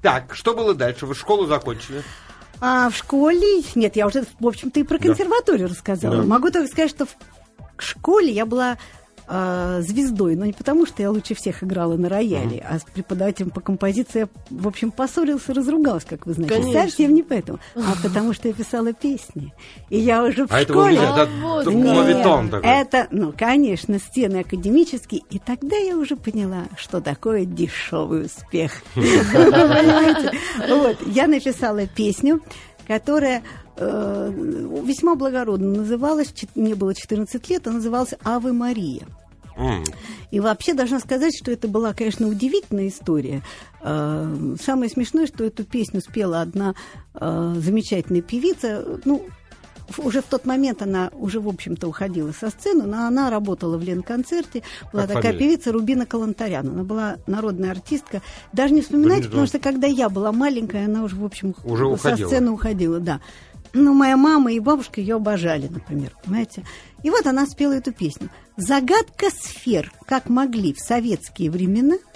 [0.00, 1.06] Так, что было дальше?
[1.06, 2.02] Вы школу закончили?
[2.64, 3.64] А в школе...
[3.74, 5.08] Нет, я уже, в общем-то, и про Да.
[5.08, 6.18] консерваторию рассказала.
[6.18, 6.22] Да.
[6.22, 7.16] Могу только сказать, что в
[7.82, 8.78] школе я была
[9.26, 13.50] а, звездой, но не потому, что я лучше всех играла на рояле, а с преподавателем
[13.50, 16.54] по композиции я, в общем, поссорилась и разругалась, как вы знаете.
[16.56, 16.82] Конечно.
[16.82, 19.52] Совсем не поэтому, а потому что я писала песни.
[19.90, 20.96] И я уже в А школе...
[20.96, 21.74] это вот т- как.
[21.80, 22.68] мовитон такой.
[22.70, 25.22] это, ну, конечно, стены академические.
[25.30, 28.72] И тогда я уже поняла, что такое дешевый успех.
[28.94, 30.32] Понимаете?
[30.68, 32.40] Вот, я написала песню,
[32.86, 33.42] которая
[33.76, 34.32] э,
[34.84, 39.02] весьма благородно называлась, мне было 14 лет, она называлась «Аве Мария».
[40.30, 43.42] И вообще должна сказать, что это была, конечно, удивительная история.
[43.82, 46.74] Э, Самое смешное, что эту песню спела одна
[47.14, 48.98] э, замечательная певица.
[49.04, 49.26] Ну,
[49.98, 53.82] уже в тот момент она уже, в общем-то, уходила со сцены, но она работала в
[53.82, 54.62] Ленконцерте.
[54.92, 55.38] Была как такая фамилия?
[55.56, 56.68] певица Рубина Калантарян.
[56.68, 58.22] Она была народная артистка.
[58.52, 61.90] Даже не вспоминайте, потому что когда я была маленькая, она уже, в общем, уже со
[61.90, 62.28] уходила.
[62.28, 63.20] сцены уходила, да.
[63.74, 66.64] Ну, моя мама и бабушка ее обожали, например, понимаете?
[67.02, 68.28] И вот она спела эту песню.
[68.56, 71.96] «Загадка сфер, как могли в советские времена–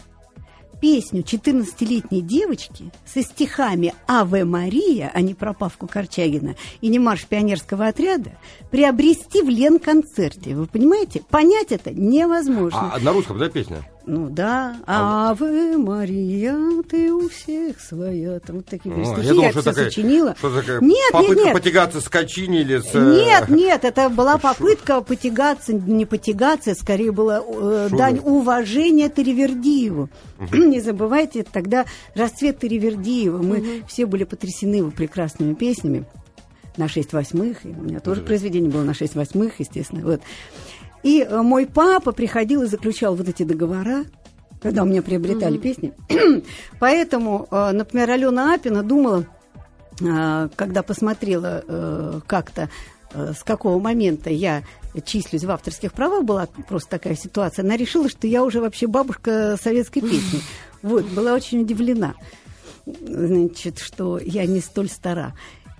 [0.80, 7.26] песню 14-летней девочки со стихами «Аве Мария», а не про Павку Корчагина, и не марш
[7.26, 8.32] пионерского отряда,
[8.70, 10.54] приобрести в Лен-концерте.
[10.54, 11.22] Вы понимаете?
[11.28, 12.92] Понять это невозможно.
[12.94, 13.88] А на русском, да, песня?
[14.06, 16.56] Ну да, а Аве Мария,
[16.88, 18.38] ты у всех своя.
[18.38, 20.34] Там вот такие О, стихи я, думал, я что все такая, сочинила.
[20.38, 21.54] Что такая нет, попытка нет, нет.
[21.54, 22.94] потягаться с Качини или с...
[22.94, 30.08] Нет, нет, это была попытка потягаться, не потягаться, скорее была э, дань уважения Теревердиеву.
[30.38, 30.56] Угу.
[30.56, 33.42] Не забывайте, тогда расцвет Теревердиева.
[33.42, 33.86] Мы угу.
[33.88, 36.04] все были потрясены его прекрасными песнями
[36.76, 37.64] на 6 восьмых.
[37.64, 38.26] И у меня тоже да.
[38.28, 40.02] произведение было на 6 восьмых, естественно.
[40.04, 40.20] Вот.
[41.02, 44.04] И э, мой папа приходил и заключал вот эти договора,
[44.60, 45.60] когда у меня приобретали mm-hmm.
[45.60, 45.92] песни.
[46.80, 49.26] Поэтому, э, например, Алена Апина думала,
[50.00, 52.68] э, когда посмотрела как-то,
[53.14, 54.62] с какого момента я
[55.04, 59.56] числюсь в авторских правах, была просто такая ситуация, она решила, что я уже вообще бабушка
[59.62, 60.40] советской песни.
[60.82, 62.14] Вот, была очень удивлена,
[62.84, 65.34] значит, что я не столь стара.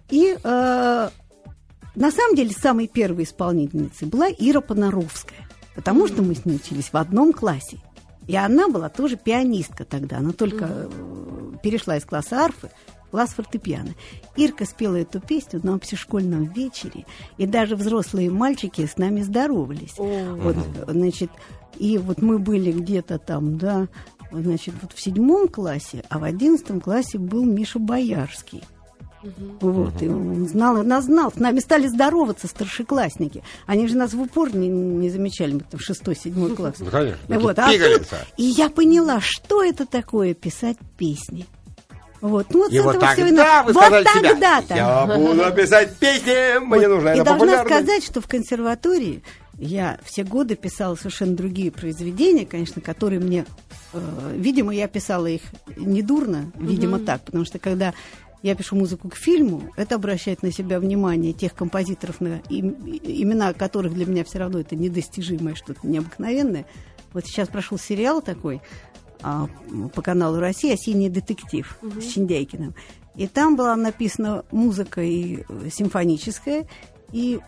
[0.09, 0.37] И
[1.97, 6.93] на самом деле, самой первой исполнительницей была Ира Понаровская, потому что мы с ней учились
[6.93, 7.79] в одном классе.
[8.27, 10.19] И она была тоже пианистка тогда.
[10.19, 11.61] Она только mm-hmm.
[11.63, 12.71] перешла из класса арфы
[13.07, 13.95] в класс фортепиано.
[14.37, 17.07] Ирка спела эту песню на общешкольном вечере,
[17.39, 19.95] и даже взрослые мальчики с нами здоровались.
[19.97, 20.57] Вот,
[20.89, 21.31] значит,
[21.79, 23.89] и вот мы были где-то там, да,
[24.33, 28.63] значит, вот в седьмом классе, а в одиннадцатом классе был Миша Боярский.
[29.27, 29.73] Угу.
[29.73, 31.33] Вот, и он знал, нас знал.
[31.33, 33.43] С нами стали здороваться старшеклассники.
[33.67, 36.77] Они же нас в упор не, не замечали, мы там шестой, седьмой класс.
[36.79, 37.19] Ну, конечно.
[37.29, 37.59] Вот.
[37.59, 41.47] А тут, и я поняла, что это такое писать песни.
[42.23, 44.75] Вот, ну вот и вот тогда вы вот тогда-то.
[44.75, 49.23] Я буду писать песни, мне нужно И должна сказать, что в консерватории
[49.59, 53.47] я все годы писала совершенно другие произведения, конечно, которые мне,
[53.93, 53.99] э,
[54.35, 55.43] видимо, я писала их
[55.77, 57.95] недурно, видимо, так, потому что когда
[58.42, 63.53] я пишу музыку к фильму, это обращает на себя внимание тех композиторов, на им, имена
[63.53, 66.66] которых для меня все равно это недостижимое, что-то необыкновенное.
[67.12, 68.61] Вот сейчас прошел сериал такой
[69.22, 69.49] а,
[69.94, 72.01] по каналу Россия «Синий детектив» угу.
[72.01, 72.75] с Чиндяйкиным.
[73.14, 76.68] И там была написана музыка и э, симфоническая,
[77.12, 77.40] и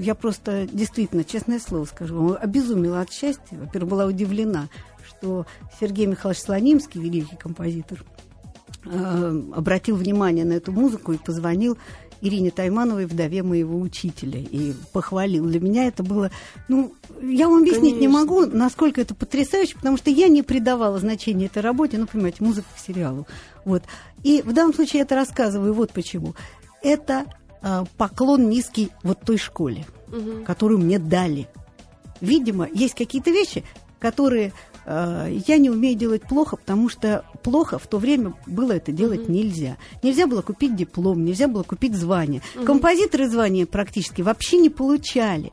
[0.00, 3.56] я просто действительно, честное слово скажу, обезумела от счастья.
[3.56, 4.68] Во-первых, была удивлена,
[5.06, 5.46] что
[5.80, 8.04] Сергей Михайлович Слонимский, великий композитор,
[8.84, 11.76] Э, обратил внимание на эту музыку и позвонил
[12.20, 15.46] Ирине Таймановой, вдове моего учителя, и похвалил.
[15.46, 16.30] Для меня это было...
[16.68, 18.00] Ну, я вам объяснить Конечно.
[18.00, 22.42] не могу, насколько это потрясающе, потому что я не придавала значения этой работе, ну, понимаете,
[22.42, 23.26] музыка к сериалу.
[23.64, 23.82] Вот.
[24.22, 26.34] И в данном случае я это рассказываю вот почему.
[26.82, 27.26] Это
[27.62, 30.44] э, поклон низкий вот той школе, угу.
[30.44, 31.48] которую мне дали.
[32.20, 33.64] Видимо, есть какие-то вещи,
[33.98, 34.52] которые
[34.88, 39.32] я не умею делать плохо, потому что плохо в то время было это делать mm-hmm.
[39.32, 39.76] нельзя.
[40.02, 42.40] Нельзя было купить диплом, нельзя было купить звание.
[42.54, 42.64] Mm-hmm.
[42.64, 45.52] Композиторы звания практически вообще не получали.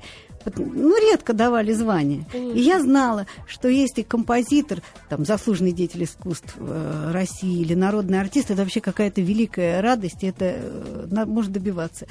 [0.57, 2.25] Ну, редко давали звания.
[2.31, 2.57] Конечно.
[2.57, 8.51] И я знала, что если композитор, там, заслуженный деятель искусств э, России или народный артист,
[8.51, 12.05] это вообще какая-то великая радость, и это э, может добиваться.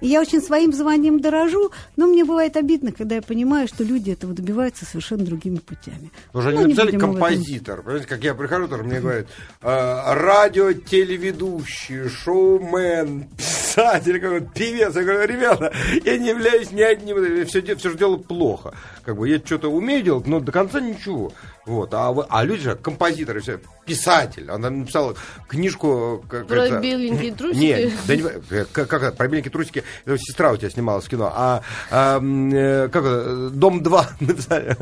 [0.00, 4.10] И я очень своим званием дорожу, но мне бывает обидно, когда я понимаю, что люди
[4.10, 6.10] этого добиваются совершенно другими путями.
[6.32, 7.82] Уже ну, не написали композитор.
[7.82, 9.26] Понимаете, как я прихожу, тоже мне говорят,
[9.62, 14.94] э, радио, телеведущий, шоумен, писатель, какой-то певец.
[14.96, 15.72] Я говорю, ребята,
[16.04, 18.74] я не являюсь ни одним, все, все же делаю плохо.
[19.04, 21.32] Как бы я что-то умею делать, но до конца ничего.
[21.70, 21.94] Вот.
[21.94, 24.50] А, а люди же композиторы, все, писатель.
[24.50, 25.14] Она написала
[25.46, 26.24] книжку...
[26.28, 26.80] Как про это...
[26.80, 27.58] беленькие трусики?
[27.60, 31.32] Нет, да не, как, как про беленькие трусики, это сестра у тебя снималась в кино.
[31.32, 34.76] А, а э, как это, «Дом-2» написали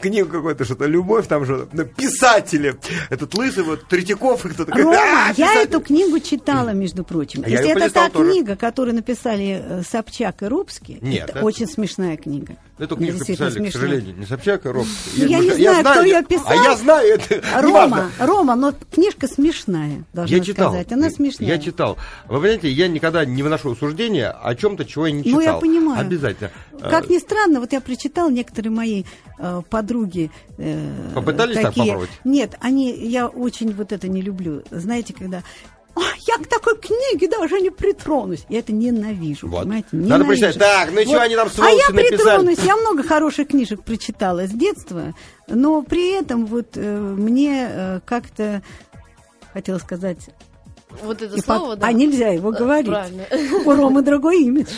[0.00, 1.68] книгу какую-то, что-то «Любовь», там что-то.
[1.76, 2.74] Ну, писатели.
[3.10, 4.44] Этот лысый вот Третьяков.
[4.50, 7.42] Кто такой, Рома, а, я эту книгу читала, между прочим.
[7.44, 8.30] А Если это та тоже.
[8.30, 12.56] книга, которую написали э, Собчак и Рубский, Нет, это, это очень смешная книга.
[12.76, 13.70] Эту книжку писали, смешная.
[13.70, 15.26] к сожалению, не Собчак, а Робский.
[15.26, 16.46] Я, я не знаю, знаю, кто ее писал.
[16.48, 17.62] А я знаю это.
[17.62, 20.90] Рома, Рома, но книжка смешная, должна я читал, сказать.
[20.92, 21.48] Она смешная.
[21.48, 21.96] Я читал.
[22.26, 25.40] Вы понимаете, я никогда не выношу суждения о чем-то, чего я не читал.
[25.40, 26.00] Ну, я понимаю.
[26.00, 26.50] Обязательно.
[26.80, 29.04] Как ни странно, вот я прочитал некоторые мои
[29.38, 30.32] э, подруги.
[30.58, 31.66] Э, Попытались такие...
[31.66, 32.10] так попробовать?
[32.24, 34.64] Нет, они, я очень вот это не люблю.
[34.70, 35.42] Знаете, когда «А,
[35.96, 38.44] я к такой книге даже не притронусь.
[38.48, 39.60] Я это ненавижу, Вот.
[39.62, 39.88] понимаете?
[39.92, 40.26] Надо Ненавижу.
[40.42, 40.58] прочитать.
[40.58, 42.16] Так, ну и чего они там А сволочи я написали?
[42.16, 42.58] притронусь.
[42.58, 45.14] Я много хороших книжек прочитала с детства,
[45.48, 48.62] но при этом вот э, мне э, как-то
[49.52, 50.18] хотела сказать
[51.02, 51.86] Вот это и слово, пот- да.
[51.88, 52.86] А нельзя его Да, говорить.
[52.88, 53.24] правильно.
[53.66, 54.68] У Ромы другой имидж.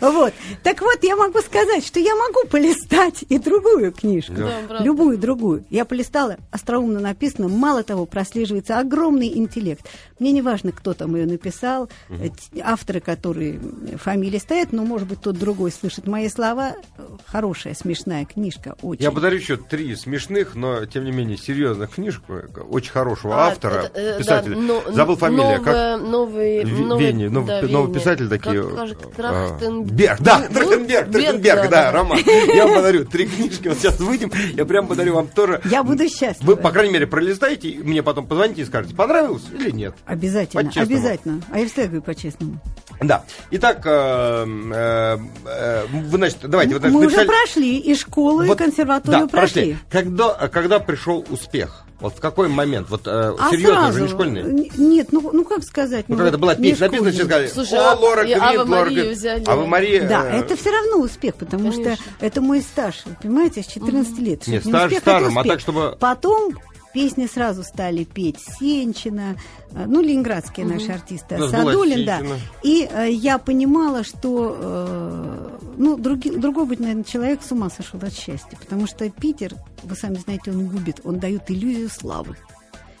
[0.00, 0.32] Вот.
[0.62, 4.34] Так вот, я могу сказать, что я могу полистать и другую книжку.
[4.34, 4.84] Да, правда.
[4.84, 5.64] любую другую.
[5.70, 7.48] Я полистала, остроумно написано.
[7.48, 9.86] Мало того, прослеживается огромный интеллект.
[10.18, 13.60] Мне не важно, кто там ее написал, э, т- авторы, которые
[13.92, 16.74] э, фамилии стоят, но, может быть, тот другой слышит мои слова.
[16.98, 19.02] Э, Хорошая, смешная книжка, очень.
[19.02, 23.48] Я подарю еще три смешных, но тем не менее серьезных книжек э, очень хорошего А,
[23.48, 24.56] автора, это, э, да, писателя.
[24.56, 25.16] но- Забыл
[25.64, 28.62] как Новый, новый, Вени, нов- да, новый писатель такие.
[28.62, 29.92] Как, а, Трахтенберг.
[29.92, 31.92] Берг, да, Ну, Трахтенберг, Берг, Трахтенберг, да, да.
[31.92, 32.18] Роман.
[32.54, 35.60] Я вам подарю три книжки, вот сейчас выйдем, я прям подарю вам тоже.
[35.64, 36.50] Я буду счастлива.
[36.50, 39.94] Вы, по крайней мере, пролистайте, и мне потом позвоните и скажете, понравилось или нет.
[40.06, 41.40] Обязательно, обязательно.
[41.50, 42.58] А я всегда говорю по-честному.
[43.06, 43.24] Да.
[43.50, 48.44] Итак, э, э, э, вы, значит, давайте, вы, значит, Мы уже написали- прошли и школу,
[48.44, 49.76] Вот, и консерваторию да, прошли.
[49.90, 51.84] Когда, когда пришел успех?
[52.00, 52.88] Вот в какой момент?
[52.90, 53.90] Вот э, А серьезно, сразу?
[53.92, 54.40] уже не школьный?
[54.40, 56.06] Н- Нет, ну, ну как сказать?
[56.08, 58.26] Ну, ну, когда это была не песня написана, все сказали, Слушай, о, а- Лора и
[58.32, 59.12] Грин, Ава Лора Марию Грин».
[59.14, 59.44] взяли.
[59.46, 60.08] А вы Мария...
[60.08, 61.94] Да, э, это все равно успех, потому Конечно.
[61.94, 64.46] что это мой стаж, понимаете, с 14 лет.
[64.48, 66.54] Нет, Не стаж успех, стажем, а так, чтобы- Потом
[66.92, 69.36] песни сразу стали петь Сенчина,
[69.72, 72.20] э, ну, ленинградские наши артисты, У нас была Садулин, да.
[72.62, 77.98] И э, я понимала, что, э, ну, други- другой быть, наверное, человек с ума сошел
[78.02, 82.36] от счастья, потому что Питер, вы сами знаете, он губит, он дает иллюзию славы.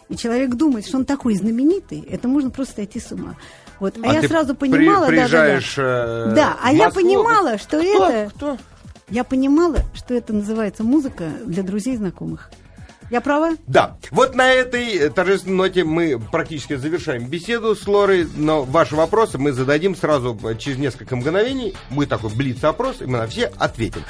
[0.08, 3.36] И человек думает, что он такой знаменитый, это можно просто сойти с ума.
[3.80, 3.96] Вот.
[4.04, 5.60] А, А я сразу при- понимала, да, да, да.
[5.76, 8.08] э, Да, а я понимала, что кто?
[8.08, 8.30] это...
[8.34, 8.58] Кто?
[9.08, 12.50] Я понимала, что это называется музыка для друзей и знакомых.
[13.12, 13.56] Я права?
[13.66, 18.96] Да, вот на этой э, торжественной ноте мы практически завершаем беседу с Лорой, но ваши
[18.96, 21.74] вопросы мы зададим сразу через несколько мгновений.
[21.90, 24.00] Будет такой блиц-опрос, и мы на все ответим.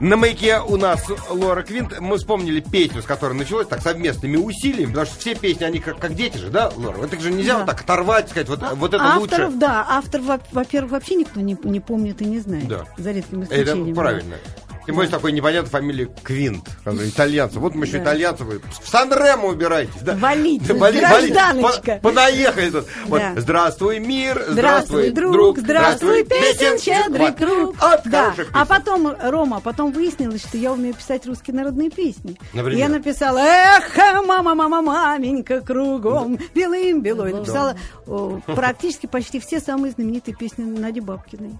[0.00, 2.00] На маяке у нас Лора Квинт.
[2.00, 5.98] Мы вспомнили песню, с которой началось, так, совместными усилиями, потому что все песни, они как,
[5.98, 7.04] как дети же, да, Лора?
[7.04, 7.58] Это же нельзя Да.
[7.58, 9.60] вот так оторвать, сказать, вот, вот это Авторов, лучше.
[9.60, 12.66] да, автор, во- во-первых, вообще никто не, не помнит и не знает.
[12.68, 12.84] Да.
[12.96, 13.94] За редким Это исключением.
[13.94, 14.36] да.
[14.86, 17.58] Тем более такой непонятной фамилии Квинт, итальянцев.
[17.58, 20.00] Вот мы еще итальянцев, в Сан-Ремо убирайтесь.
[20.00, 20.14] Да?
[20.14, 21.98] Валите, Да, вали- вали- гражданочка.
[22.02, 22.86] по- Понаехали тут.
[23.06, 27.76] Вот, здравствуй, мир, Здравствуй, друг, здравствуй, песен, щедрый круг.
[28.04, 28.34] Да.
[28.52, 32.38] А потом, Рома, потом выяснилось, что я умею писать русские народные песни.
[32.52, 37.32] И я написала «Эх, мама, мама, маменька, кругом, белым белой».
[37.32, 37.76] Написала
[38.54, 41.58] практически почти все самые знаменитые песни Нади Бабкиной.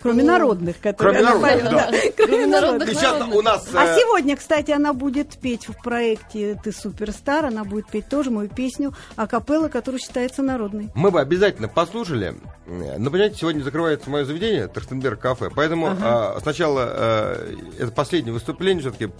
[0.00, 1.90] Кроме Ну, народных, которые кроме народных, да.
[2.16, 2.88] Кроме Кроме народных.
[2.90, 3.68] сейчас у нас...
[3.74, 8.30] А э, сегодня, кстати, она будет петь в проекте «Ты суперстар», она будет петь тоже
[8.30, 10.90] мою песню акапелла, которая считается народной.
[10.94, 12.34] Мы бы обязательно послушали.
[12.66, 15.50] Э, Но, понимаете, сегодня закрывается мое заведение, Трахтенберг кафе.
[15.54, 19.10] Поэтому а, сначала э, это последнее выступление, все-таки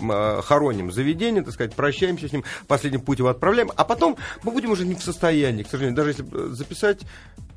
[0.43, 3.71] хороним заведение, так сказать, прощаемся с ним, последний путь его отправляем.
[3.75, 6.55] А потом мы будем уже не в состоянии, к сожалению, даже если э,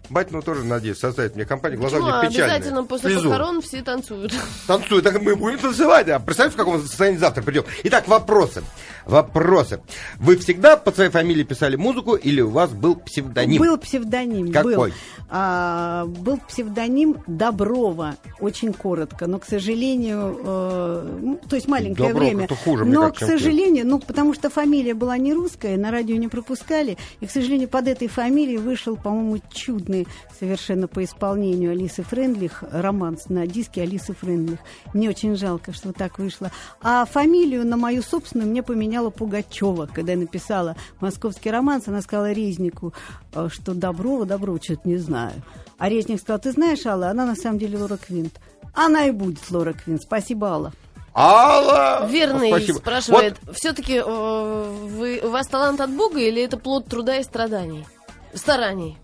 [0.02, 0.12] записать.
[0.12, 1.80] Батину тоже, надеюсь, составит мне компанию.
[1.80, 2.12] Глаза Почему?
[2.12, 2.56] у меня печальные.
[2.56, 3.30] Обязательно после Слезу.
[3.30, 4.34] похорон все танцуют.
[4.68, 6.10] Танцует, так мы будем танцевать.
[6.10, 7.64] А представьте, в каком состоянии завтра придем.
[7.84, 8.64] Итак, вопросы.
[9.06, 9.82] Вопросы.
[10.20, 13.60] Вы всегда под своей фамилией писали музыку или у вас был псевдоним?
[13.62, 14.52] Был псевдоним.
[14.52, 14.76] Какой?
[14.76, 14.90] Был,
[15.30, 22.28] А, был псевдоним Доброва, очень коротко, но, к сожалению, э, ну, то есть маленькое Добров
[22.28, 22.46] время.
[22.46, 26.18] это хуже, но, кажется, к сожалению, ну, потому что фамилия была не русская, на радио
[26.18, 29.91] не пропускали, и, к сожалению, под этой фамилией вышел, по-моему, чудный
[30.40, 34.60] совершенно по исполнению Алисы Френдлих романс на диске Алисы Френдлих.
[34.94, 36.52] Мне очень жалко, что так вышло.
[36.82, 42.32] А фамилию на мою собственную мне поменяла Пугачева, когда я написала «Московский романс», она сказала
[42.32, 42.94] Резнику,
[43.34, 45.42] э, что Доброва, Доброва, что-то не знаю.
[45.78, 48.40] А Резник сказал, ты знаешь, Алла, она на самом деле Лора Квинт.
[48.74, 50.04] Она и будет Лора Квинт.
[50.04, 50.74] Спасибо, Алла.
[51.14, 52.08] Алла!
[52.08, 52.78] Верный Спасибо.
[52.78, 57.86] спрашивает, все-таки вы, у вас талант от Бога или это плод труда и страданий?
[58.34, 58.98] Стараний.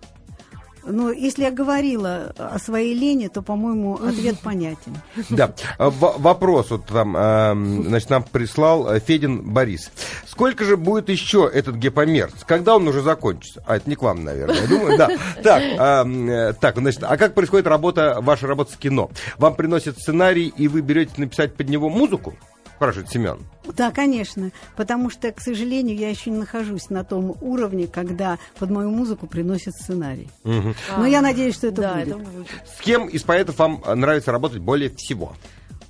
[0.90, 4.96] Но если я говорила о своей лени, то, по-моему, ответ понятен.
[5.30, 5.54] Да.
[5.78, 9.92] А, в- Вопрос вот там, эм, значит, нам прислал э, Федин Борис.
[10.26, 12.44] Сколько же будет еще этот гепомерц?
[12.46, 13.64] Когда он уже закончится?
[13.68, 15.10] А, это не к вам, наверное, я думаю, да.
[15.44, 19.10] Так, эм, э, так, значит, а как происходит работа, ваша работа с кино?
[19.38, 22.34] Вам приносят сценарий, и вы берете написать под него музыку?
[22.78, 23.40] Спрашивает Семен.
[23.76, 28.70] Да, конечно, потому что, к сожалению, я еще не нахожусь на том уровне, когда под
[28.70, 30.30] мою музыку приносят сценарий.
[30.44, 32.08] Но я надеюсь, что это да, будет.
[32.08, 32.48] это будет.
[32.78, 35.34] С кем из поэтов вам нравится работать более всего?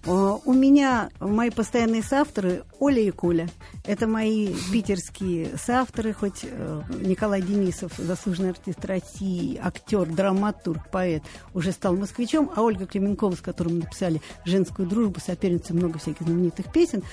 [0.08, 3.50] Э, У меня мои постоянные соавторы Оля и Коля.
[3.86, 11.72] Это мои питерские соавторы, хоть э, Николай Денисов, заслуженный артист России, актер, драматург, поэт, уже
[11.72, 16.72] стал москвичом, а Ольга Клименкова, с которой мы написали «Женскую дружбу», соперница много всяких знаменитых
[16.72, 17.04] песен,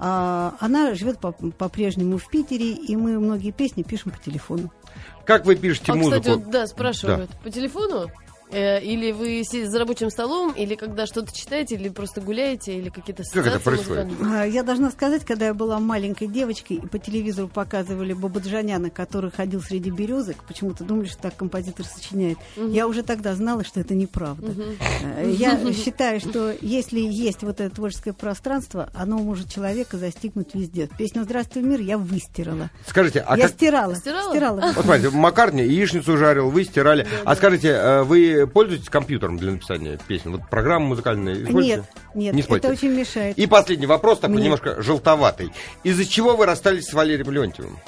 [0.00, 4.72] а, она живет по- по-прежнему в Питере, и мы многие песни пишем по телефону.
[5.24, 6.20] Как вы пишете А, музыку?
[6.20, 7.30] кстати, вот, да, спрашивают.
[7.42, 8.06] По телефону?
[8.50, 12.88] Э, Или вы сидите за рабочим столом, или когда что-то читаете, или просто гуляете, или
[12.88, 14.08] какие-то Как это происходит?
[14.24, 19.30] А, Я должна сказать, когда я была маленькой девочкой, и по телевизору показывали Бабаджаняна, который
[19.30, 22.38] ходил среди березок, почему-то думали, что так композитор сочиняет.
[22.56, 24.52] Я уже тогда знала, что это неправда.
[25.02, 30.88] Э, Я считаю, что если есть вот это творческое пространство, оно может человека застигнуть везде.
[30.98, 32.70] Песню «Здравствуй, мир» я выстирала.
[32.86, 33.52] Скажите, а я как...
[33.52, 33.94] стирала.
[33.94, 34.72] Стирала?
[34.74, 37.06] Вот смотрите, Маккартни яичницу жарил, вы стирали.
[37.24, 38.02] А скажите, э,
[38.40, 40.32] вы пользуетесь компьютером для написания песен?
[40.32, 41.84] Вот программы музыкальные используете?
[42.14, 43.38] Нет, нет, Не это очень мешает.
[43.38, 44.44] И последний вопрос, такой Мне.
[44.44, 45.52] немножко желтоватый.
[45.84, 47.78] Из-за чего вы расстались с Валерием Леонтьевым?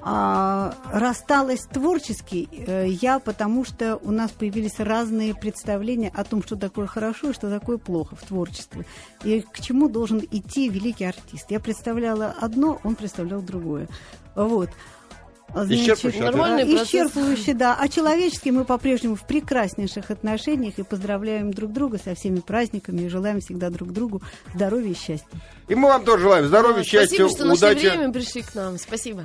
[0.00, 6.56] А, рассталась творчески э, я, потому что у нас появились разные представления о том, что
[6.56, 8.86] такое хорошо и что такое плохо в творчестве.
[9.24, 11.50] И к чему должен идти великий артист.
[11.50, 13.88] Я представляла одно, он представлял другое.
[14.36, 14.70] Вот.
[15.54, 16.88] А, Исчерпывающий а, процесс.
[16.92, 17.76] Исчерпывающий, да.
[17.78, 23.08] А человечески мы по-прежнему в прекраснейших отношениях и поздравляем друг друга со всеми праздниками и
[23.08, 24.22] желаем всегда друг другу
[24.54, 25.26] здоровья и счастья.
[25.68, 27.86] И мы вам тоже желаем здоровья, Да, счастья, Спасибо, что нашли удачи.
[27.86, 28.78] время, пришли к нам.
[28.78, 29.24] Спасибо.